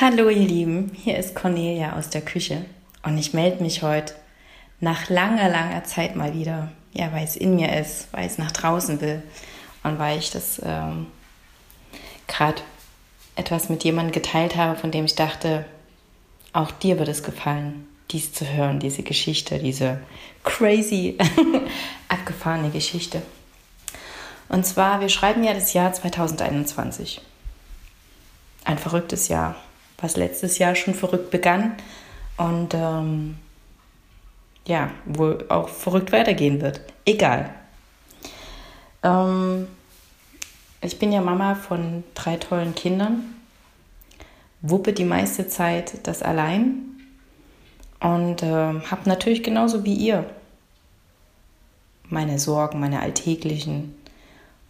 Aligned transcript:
Hallo 0.00 0.30
ihr 0.30 0.48
Lieben, 0.48 0.92
hier 0.94 1.18
ist 1.18 1.34
Cornelia 1.34 1.94
aus 1.98 2.08
der 2.08 2.22
Küche 2.22 2.64
und 3.02 3.18
ich 3.18 3.34
melde 3.34 3.62
mich 3.62 3.82
heute 3.82 4.14
nach 4.80 5.10
langer, 5.10 5.50
langer 5.50 5.84
Zeit 5.84 6.16
mal 6.16 6.32
wieder. 6.32 6.72
Ja, 6.94 7.12
weil 7.12 7.24
es 7.24 7.36
in 7.36 7.54
mir 7.54 7.78
ist, 7.78 8.10
weil 8.10 8.26
es 8.26 8.38
nach 8.38 8.50
draußen 8.50 9.02
will 9.02 9.22
und 9.82 9.98
weil 9.98 10.18
ich 10.18 10.30
das 10.30 10.58
ähm, 10.64 11.08
gerade 12.28 12.62
etwas 13.36 13.68
mit 13.68 13.84
jemandem 13.84 14.12
geteilt 14.12 14.56
habe, 14.56 14.80
von 14.80 14.90
dem 14.90 15.04
ich 15.04 15.16
dachte, 15.16 15.66
auch 16.54 16.70
dir 16.70 16.98
wird 16.98 17.08
es 17.08 17.22
gefallen, 17.22 17.86
dies 18.10 18.32
zu 18.32 18.50
hören, 18.50 18.80
diese 18.80 19.02
Geschichte, 19.02 19.58
diese 19.58 20.00
crazy, 20.44 21.18
abgefahrene 22.08 22.70
Geschichte. 22.70 23.20
Und 24.48 24.64
zwar, 24.64 25.02
wir 25.02 25.10
schreiben 25.10 25.44
ja 25.44 25.52
das 25.52 25.74
Jahr 25.74 25.92
2021. 25.92 27.20
Ein 28.64 28.78
verrücktes 28.78 29.28
Jahr, 29.28 29.56
was 30.00 30.16
letztes 30.16 30.58
Jahr 30.58 30.74
schon 30.74 30.94
verrückt 30.94 31.30
begann 31.30 31.74
und 32.36 32.74
ähm, 32.74 33.36
ja, 34.66 34.90
wohl 35.04 35.44
auch 35.48 35.68
verrückt 35.68 36.12
weitergehen 36.12 36.60
wird. 36.60 36.80
Egal. 37.04 37.50
Ähm, 39.02 39.66
ich 40.80 40.98
bin 40.98 41.12
ja 41.12 41.20
Mama 41.20 41.54
von 41.54 42.04
drei 42.14 42.36
tollen 42.36 42.74
Kindern, 42.74 43.34
wuppe 44.62 44.92
die 44.92 45.04
meiste 45.04 45.48
Zeit 45.48 46.06
das 46.06 46.22
allein 46.22 46.82
und 48.00 48.42
äh, 48.42 48.46
habe 48.46 49.02
natürlich 49.08 49.42
genauso 49.42 49.84
wie 49.84 49.94
ihr 49.94 50.24
meine 52.08 52.38
Sorgen, 52.38 52.80
meine 52.80 53.00
alltäglichen 53.00 53.94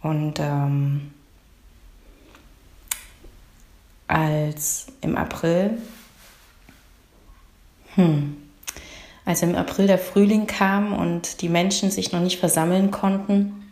und 0.01 0.39
ähm, 0.39 1.11
als 4.11 4.87
im 4.99 5.17
April, 5.17 5.77
hm, 7.95 8.35
als 9.23 9.41
im 9.41 9.55
April 9.55 9.87
der 9.87 9.97
Frühling 9.97 10.47
kam 10.47 10.91
und 10.93 11.41
die 11.41 11.47
Menschen 11.47 11.91
sich 11.91 12.11
noch 12.11 12.19
nicht 12.19 12.37
versammeln 12.37 12.91
konnten 12.91 13.71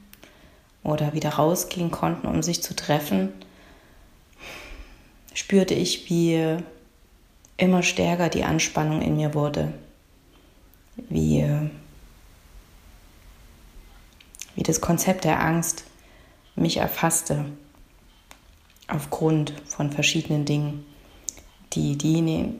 oder 0.81 1.13
wieder 1.13 1.31
rausgehen 1.31 1.91
konnten, 1.91 2.27
um 2.27 2.41
sich 2.41 2.63
zu 2.63 2.73
treffen, 2.73 3.33
spürte 5.33 5.73
ich, 5.73 6.09
wie 6.09 6.57
immer 7.57 7.83
stärker 7.83 8.29
die 8.29 8.45
Anspannung 8.45 9.01
in 9.01 9.17
mir 9.17 9.33
wurde, 9.33 9.73
wie, 11.09 11.45
wie 14.55 14.63
das 14.63 14.79
Konzept 14.79 15.25
der 15.25 15.41
Angst 15.41 15.83
mich 16.55 16.77
erfasste 16.77 17.45
aufgrund 18.89 19.53
von 19.65 19.91
verschiedenen 19.91 20.45
Dingen, 20.45 20.85
die, 21.73 21.97
die, 21.97 22.53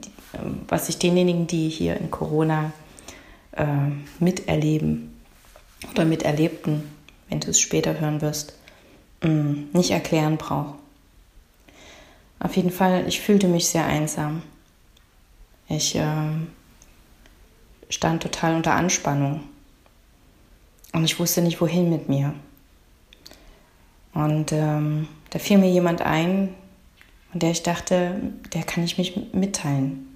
was 0.68 0.86
sich 0.86 0.98
denjenigen, 0.98 1.46
die 1.46 1.68
hier 1.68 1.96
in 1.96 2.10
Corona 2.10 2.72
äh, 3.52 3.66
miterleben 4.20 5.20
oder 5.90 6.04
miterlebten, 6.04 6.84
wenn 7.28 7.40
du 7.40 7.50
es 7.50 7.60
später 7.60 7.98
hören 8.00 8.20
wirst, 8.20 8.54
mh, 9.22 9.30
mm, 9.30 9.68
nicht 9.72 9.90
erklären 9.90 10.36
brauche. 10.36 10.74
Auf 12.38 12.56
jeden 12.56 12.70
Fall, 12.70 13.06
ich 13.06 13.20
fühlte 13.20 13.48
mich 13.48 13.66
sehr 13.66 13.84
einsam. 13.84 14.42
Ich 15.68 15.94
äh, 15.94 16.30
stand 17.88 18.22
total 18.22 18.56
unter 18.56 18.74
Anspannung 18.74 19.42
und 20.92 21.04
ich 21.04 21.18
wusste 21.18 21.42
nicht, 21.42 21.60
wohin 21.60 21.90
mit 21.90 22.08
mir. 22.08 22.34
Und 24.14 24.52
ähm, 24.52 25.06
da 25.30 25.38
fiel 25.38 25.58
mir 25.58 25.70
jemand 25.70 26.02
ein, 26.02 26.54
und 27.32 27.42
der 27.42 27.50
ich 27.50 27.62
dachte, 27.62 28.16
der 28.52 28.62
kann 28.64 28.84
ich 28.84 28.98
mich 28.98 29.16
mitteilen. 29.32 30.06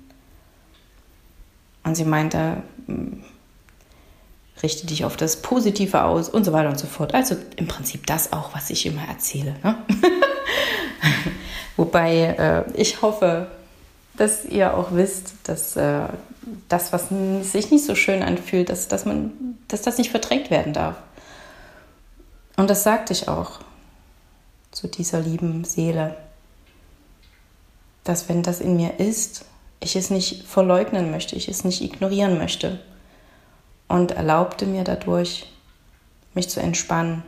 Und 1.85 1.95
sie 1.95 2.05
meinte, 2.05 2.63
hm, 2.87 3.23
richte 4.63 4.87
dich 4.87 5.05
auf 5.05 5.17
das 5.17 5.43
Positive 5.43 6.03
aus 6.03 6.29
und 6.29 6.45
so 6.45 6.53
weiter 6.53 6.71
und 6.71 6.79
so 6.79 6.87
fort. 6.87 7.15
Also 7.15 7.37
im 7.57 7.69
Prinzip 7.69 8.07
das 8.07 8.33
auch, 8.33 8.55
was 8.55 8.71
ich 8.71 8.87
immer 8.87 9.07
erzähle. 9.07 9.55
Ne? 9.63 9.77
Wobei 11.77 12.35
äh, 12.39 12.81
ich 12.81 13.03
hoffe, 13.03 13.49
dass 14.17 14.45
ihr 14.45 14.75
auch 14.75 14.93
wisst, 14.93 15.35
dass 15.45 15.77
äh, 15.77 16.09
das, 16.69 16.93
was 16.93 17.09
sich 17.43 17.71
nicht 17.71 17.85
so 17.85 17.95
schön 17.95 18.23
anfühlt, 18.23 18.69
dass, 18.69 18.89
dass, 18.89 19.05
man, 19.05 19.33
dass 19.69 19.83
das 19.83 19.99
nicht 19.99 20.11
verdrängt 20.11 20.51
werden 20.51 20.73
darf. 20.73 20.97
Und 22.57 22.71
das 22.71 22.85
sagte 22.85 23.13
ich 23.13 23.29
auch 23.29 23.61
zu 24.75 24.89
dieser 24.89 25.21
lieben 25.21 25.65
Seele. 25.65 26.17
Dass 28.03 28.29
wenn 28.29 28.43
das 28.43 28.61
in 28.61 28.77
mir 28.77 28.99
ist, 28.99 29.47
ich 29.81 29.97
es 29.97 30.11
nicht 30.11 30.45
verleugnen 30.47 31.11
möchte, 31.11 31.37
ich 31.37 31.49
es 31.49 31.65
nicht 31.65 31.81
ignorieren 31.81 32.39
möchte. 32.39 32.81
Und 33.89 34.11
erlaubte 34.13 34.67
mir 34.67 34.83
dadurch, 34.83 35.51
mich 36.35 36.51
zu 36.51 36.61
entspannen, 36.61 37.23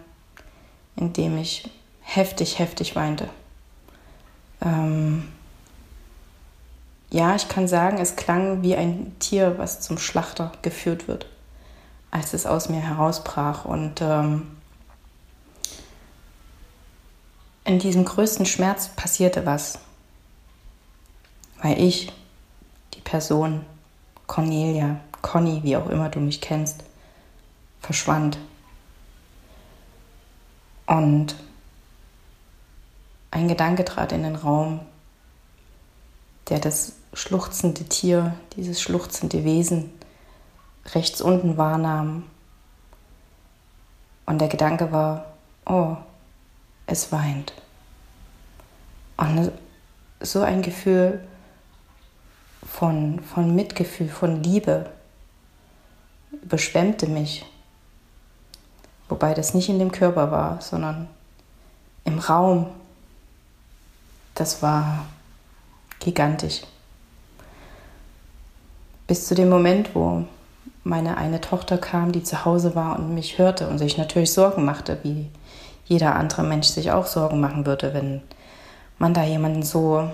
indem 0.97 1.39
ich 1.39 1.71
heftig, 2.01 2.59
heftig 2.59 2.97
weinte. 2.97 3.29
Ähm 4.61 5.29
ja, 7.11 7.37
ich 7.37 7.49
kann 7.49 7.69
sagen, 7.69 7.99
es 7.99 8.17
klang 8.17 8.63
wie 8.63 8.75
ein 8.75 9.17
Tier, 9.21 9.59
was 9.59 9.81
zum 9.81 9.99
Schlachter 9.99 10.51
geführt 10.63 11.07
wird, 11.07 11.29
als 12.11 12.35
es 12.35 12.47
aus 12.47 12.69
mir 12.69 12.81
herausbrach. 12.81 13.65
Und 13.65 14.01
ähm 14.03 14.56
in 17.67 17.81
diesem 17.81 18.05
größten 18.05 18.47
Schmerz 18.47 18.89
passierte 18.89 19.45
was. 19.45 19.81
Weil 21.61 21.83
ich, 21.83 22.13
die 22.95 23.01
Person, 23.01 23.67
Cornelia, 24.27 25.01
Conny, 25.21 25.63
wie 25.65 25.77
auch 25.77 25.89
immer 25.89 26.09
du 26.09 26.21
mich 26.21 26.41
kennst, 26.41 26.85
verschwand. 27.81 28.39
Und 30.87 31.35
ein 33.33 33.49
Gedanke 33.49 33.85
trat 33.85 34.13
in 34.13 34.23
den 34.23 34.37
Raum, 34.37 34.81
der 36.49 36.61
das 36.61 36.93
schluchzende 37.13 37.85
Tier, 37.85 38.35
dieses 38.57 38.81
schluchzende 38.81 39.43
Wesen 39.43 39.91
rechts 40.95 41.21
unten 41.21 41.57
wahrnahm. 41.57 42.23
Und 44.25 44.41
der 44.41 44.49
Gedanke 44.49 44.93
war, 44.93 45.35
oh, 45.65 45.97
es 46.87 47.13
weint. 47.13 47.53
Und 49.17 49.53
so 50.21 50.41
ein 50.41 50.63
Gefühl 50.63 51.21
von, 52.67 53.21
von 53.21 53.55
Mitgefühl, 53.55 54.09
von 54.09 54.43
Liebe 54.43 54.91
überschwemmte 56.43 57.07
mich. 57.07 57.45
Wobei 59.09 59.35
das 59.35 59.55
nicht 59.55 59.69
in 59.69 59.79
dem 59.79 59.93
Körper 59.93 60.31
war, 60.31 60.61
sondern 60.61 61.09
im 62.05 62.19
Raum. 62.19 62.67
Das 64.35 64.63
war 64.63 65.07
gigantisch. 66.01 66.63
Bis 69.07 69.27
zu 69.27 69.35
dem 69.35 69.49
Moment, 69.49 69.95
wo 69.95 70.25
meine 70.83 71.17
eine 71.17 71.41
Tochter 71.41 71.79
kam, 71.79 72.13
die 72.13 72.23
zu 72.23 72.45
Hause 72.45 72.75
war 72.75 72.99
und 72.99 73.15
mich 73.15 73.39
hörte 73.39 73.69
und 73.69 73.79
sich 73.79 73.97
natürlich 73.97 74.33
Sorgen 74.33 74.65
machte, 74.65 74.99
wie 75.03 75.29
jeder 75.87 76.17
andere 76.17 76.43
Mensch 76.43 76.69
sich 76.69 76.91
auch 76.91 77.07
Sorgen 77.07 77.41
machen 77.41 77.67
würde, 77.67 77.95
wenn 77.95 78.23
man 78.99 79.15
da 79.15 79.25
jemanden 79.25 79.63
so 79.63 80.11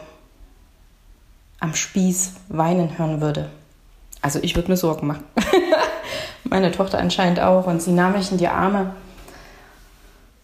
am 1.60 1.75
Spieß 1.75 2.34
weinen 2.49 2.99
hören 2.99 3.21
würde. 3.21 3.50
Also 4.21 4.38
ich 4.43 4.55
würde 4.55 4.71
mir 4.71 4.77
Sorgen 4.77 5.06
machen. 5.06 5.25
Meine 6.44 6.72
Tochter 6.72 6.99
anscheinend 6.99 7.41
auch. 7.41 7.66
Und 7.66 7.81
sie 7.81 7.93
nahm 7.93 8.12
mich 8.12 8.31
in 8.31 8.38
die 8.38 8.49
Arme 8.49 8.94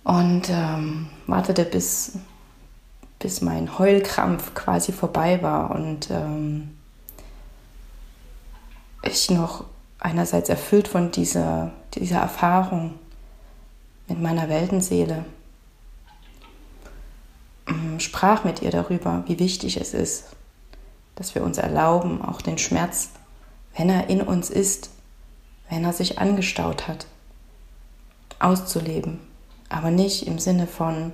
und 0.04 0.48
ähm, 0.48 1.08
wartete, 1.26 1.64
bis, 1.64 2.12
bis 3.18 3.42
mein 3.42 3.78
Heulkrampf 3.78 4.54
quasi 4.54 4.92
vorbei 4.92 5.42
war 5.42 5.70
und 5.72 6.10
ähm, 6.10 6.78
ich 9.02 9.30
noch 9.30 9.64
einerseits 9.98 10.48
erfüllt 10.48 10.88
von 10.88 11.10
dieser, 11.10 11.72
dieser 11.94 12.20
Erfahrung 12.20 12.94
mit 14.08 14.20
meiner 14.20 14.48
Weltenseele, 14.48 15.24
ähm, 17.68 18.00
sprach 18.00 18.44
mit 18.44 18.62
ihr 18.62 18.70
darüber, 18.70 19.22
wie 19.26 19.38
wichtig 19.38 19.80
es 19.80 19.94
ist, 19.94 20.24
dass 21.14 21.34
wir 21.34 21.42
uns 21.42 21.58
erlauben, 21.58 22.22
auch 22.22 22.40
den 22.40 22.58
Schmerz, 22.58 23.10
wenn 23.76 23.90
er 23.90 24.08
in 24.08 24.22
uns 24.22 24.50
ist, 24.50 24.90
wenn 25.68 25.84
er 25.84 25.92
sich 25.92 26.18
angestaut 26.18 26.88
hat, 26.88 27.06
auszuleben. 28.38 29.20
Aber 29.68 29.90
nicht 29.90 30.26
im 30.26 30.38
Sinne 30.38 30.66
von, 30.66 31.12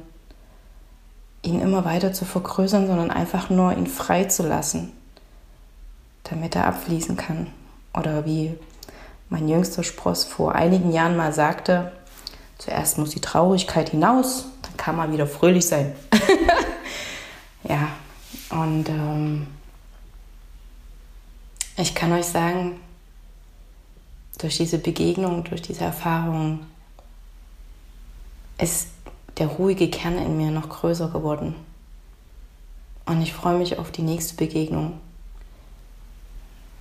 ihn 1.43 1.61
immer 1.61 1.85
weiter 1.85 2.13
zu 2.13 2.25
vergrößern, 2.25 2.87
sondern 2.87 3.11
einfach 3.11 3.51
nur 3.51 3.77
ihn 3.77 3.87
frei 3.87 4.25
zu 4.25 4.47
lassen, 4.47 4.93
damit 6.23 6.55
er 6.57 6.67
abfließen 6.67 7.17
kann. 7.17 7.49
Oder 7.93 8.25
wie 8.25 8.55
mein 9.29 9.49
jüngster 9.49 9.83
Spross 9.83 10.25
vor 10.25 10.55
einigen 10.55 10.93
Jahren 10.93 11.17
mal 11.17 11.33
sagte, 11.33 11.93
Zuerst 12.59 12.99
muss 12.99 13.11
die 13.11 13.21
Traurigkeit 13.21 13.91
hinaus, 13.91 14.47
dann 14.63 14.77
kann 14.77 14.97
man 14.97 15.13
wieder 15.13 15.27
fröhlich 15.27 15.67
sein. 15.67 15.95
ja, 17.65 17.89
und 18.51 18.89
ähm, 18.89 19.47
ich 21.77 21.95
kann 21.95 22.13
euch 22.13 22.27
sagen, 22.27 22.81
durch 24.39 24.57
diese 24.57 24.79
Begegnung, 24.79 25.45
durch 25.45 25.63
diese 25.63 25.85
Erfahrung 25.85 26.61
ist 28.59 28.89
der 29.39 29.49
ruhige 29.49 29.91
Kern 29.91 30.19
in 30.19 30.37
mir 30.37 30.51
noch 30.51 30.69
größer 30.69 31.09
geworden. 31.09 31.55
Und 33.07 33.21
ich 33.21 33.33
freue 33.33 33.59
mich 33.59 33.79
auf 33.79 33.91
die 33.91 34.03
nächste 34.03 34.37
Begegnung 34.37 35.01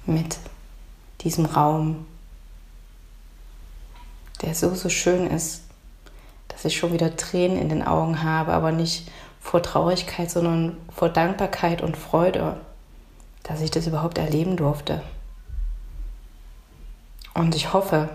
mit 0.05 0.37
diesem 1.21 1.45
Raum, 1.45 2.05
der 4.43 4.55
so, 4.55 4.73
so 4.75 4.89
schön 4.89 5.27
ist, 5.27 5.61
dass 6.49 6.65
ich 6.65 6.77
schon 6.77 6.93
wieder 6.93 7.15
Tränen 7.15 7.57
in 7.57 7.69
den 7.69 7.83
Augen 7.83 8.23
habe, 8.23 8.53
aber 8.53 8.71
nicht 8.71 9.09
vor 9.39 9.61
Traurigkeit, 9.61 10.29
sondern 10.29 10.77
vor 10.95 11.09
Dankbarkeit 11.09 11.81
und 11.81 11.97
Freude, 11.97 12.59
dass 13.43 13.61
ich 13.61 13.71
das 13.71 13.87
überhaupt 13.87 14.17
erleben 14.17 14.55
durfte. 14.55 15.01
Und 17.33 17.55
ich 17.55 17.73
hoffe, 17.73 18.09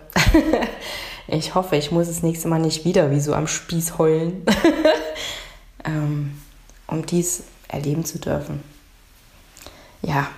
ich 1.26 1.54
hoffe, 1.54 1.76
ich 1.76 1.90
muss 1.90 2.06
das 2.06 2.22
nächste 2.22 2.48
Mal 2.48 2.60
nicht 2.60 2.84
wieder 2.84 3.10
wie 3.10 3.20
so 3.20 3.34
am 3.34 3.46
Spieß 3.46 3.98
heulen, 3.98 4.44
ähm, 5.84 6.40
um 6.86 7.04
dies 7.04 7.42
erleben 7.66 8.04
zu 8.04 8.18
dürfen. 8.18 8.62
Ja, 10.02 10.28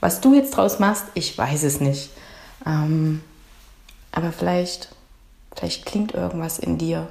was 0.00 0.20
du 0.20 0.34
jetzt 0.34 0.56
draus 0.56 0.78
machst, 0.78 1.04
ich 1.14 1.36
weiß 1.36 1.62
es 1.62 1.80
nicht. 1.80 2.10
Ähm, 2.64 3.22
aber 4.12 4.32
vielleicht, 4.32 4.95
vielleicht 5.56 5.86
klingt 5.86 6.12
irgendwas 6.12 6.58
in 6.58 6.78
dir. 6.78 7.08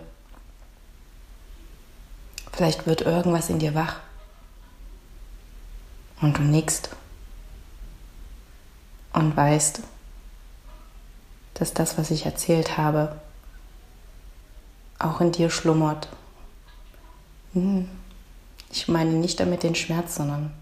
Vielleicht 2.51 2.85
wird 2.87 3.01
irgendwas 3.01 3.49
in 3.49 3.59
dir 3.59 3.75
wach. 3.75 3.99
Und 6.21 6.37
du 6.37 6.41
nickst. 6.41 6.89
Und 9.11 9.35
weißt, 9.35 9.81
dass 11.55 11.73
das, 11.73 11.97
was 11.97 12.11
ich 12.11 12.25
erzählt 12.25 12.77
habe, 12.77 13.19
auch 14.99 15.19
in 15.21 15.31
dir 15.31 15.49
schlummert. 15.49 16.07
Hm. 17.53 17.89
Ich 18.71 18.87
meine 18.87 19.11
nicht 19.11 19.39
damit 19.39 19.63
den 19.63 19.75
Schmerz, 19.75 20.15
sondern 20.15 20.53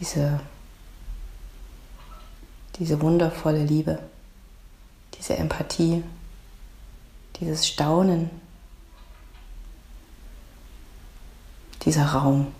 diese, 0.00 0.40
diese 2.76 3.00
wundervolle 3.00 3.64
Liebe, 3.64 4.00
diese 5.16 5.36
Empathie, 5.36 6.02
dieses 7.40 7.66
Staunen, 7.66 8.30
dieser 11.84 12.06
Raum, 12.06 12.52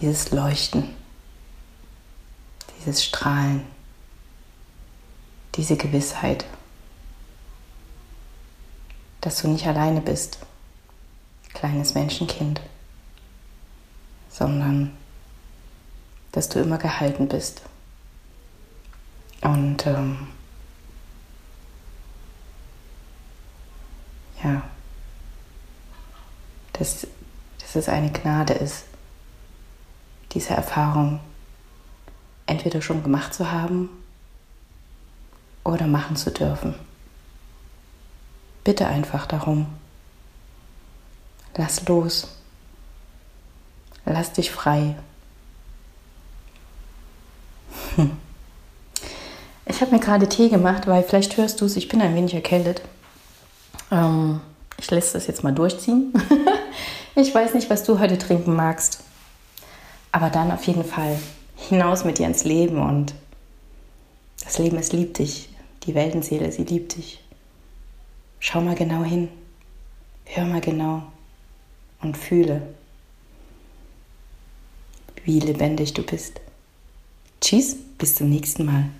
dieses 0.00 0.30
Leuchten, 0.30 0.94
dieses 2.78 3.04
Strahlen. 3.04 3.64
Diese 5.56 5.76
Gewissheit, 5.78 6.44
dass 9.22 9.40
du 9.40 9.48
nicht 9.48 9.66
alleine 9.66 10.02
bist, 10.02 10.38
kleines 11.54 11.94
Menschenkind, 11.94 12.60
sondern 14.28 14.94
dass 16.32 16.50
du 16.50 16.60
immer 16.60 16.76
gehalten 16.76 17.26
bist. 17.26 17.62
Und 19.40 19.86
ähm, 19.86 20.28
ja, 24.46 24.62
dass, 26.74 27.06
dass 27.58 27.76
es 27.76 27.88
eine 27.88 28.10
Gnade 28.10 28.54
ist, 28.54 28.84
diese 30.32 30.54
Erfahrung 30.54 31.20
entweder 32.46 32.80
schon 32.80 33.02
gemacht 33.02 33.34
zu 33.34 33.50
haben 33.50 33.88
oder 35.64 35.86
machen 35.86 36.16
zu 36.16 36.30
dürfen. 36.30 36.74
Bitte 38.62 38.86
einfach 38.86 39.26
darum. 39.26 39.66
Lass 41.56 41.86
los. 41.88 42.28
Lass 44.04 44.32
dich 44.32 44.50
frei. 44.50 44.96
Hm. 47.96 48.16
Ich 49.64 49.80
habe 49.80 49.90
mir 49.90 50.00
gerade 50.00 50.28
Tee 50.28 50.48
gemacht, 50.48 50.86
weil 50.86 51.02
vielleicht 51.02 51.36
hörst 51.36 51.60
du 51.60 51.64
es, 51.64 51.76
ich 51.76 51.88
bin 51.88 52.00
ein 52.00 52.14
wenig 52.14 52.34
erkältet. 52.34 52.82
Ähm, 53.90 54.40
ich 54.78 54.90
lasse 54.90 55.14
das 55.14 55.26
jetzt 55.26 55.42
mal 55.42 55.52
durchziehen. 55.52 56.12
ich 57.14 57.34
weiß 57.34 57.54
nicht, 57.54 57.70
was 57.70 57.84
du 57.84 57.98
heute 57.98 58.18
trinken 58.18 58.54
magst. 58.54 59.00
Aber 60.12 60.30
dann 60.30 60.50
auf 60.50 60.64
jeden 60.64 60.84
Fall 60.84 61.18
hinaus 61.56 62.04
mit 62.04 62.18
dir 62.18 62.26
ins 62.26 62.44
Leben 62.44 62.80
und 62.80 63.14
das 64.44 64.58
Leben, 64.58 64.76
es 64.78 64.92
liebt 64.92 65.18
dich. 65.18 65.48
Die 65.84 65.94
Weltenseele, 65.94 66.50
sie 66.52 66.64
liebt 66.64 66.96
dich. 66.96 67.22
Schau 68.38 68.60
mal 68.60 68.74
genau 68.74 69.02
hin. 69.02 69.28
Hör 70.24 70.44
mal 70.44 70.60
genau 70.60 71.02
und 72.00 72.16
fühle, 72.16 72.62
wie 75.24 75.40
lebendig 75.40 75.94
du 75.94 76.02
bist. 76.02 76.40
Tschüss, 77.40 77.76
bis 77.98 78.16
zum 78.16 78.30
nächsten 78.30 78.64
Mal. 78.64 78.90